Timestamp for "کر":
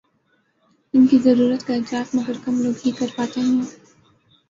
2.91-3.15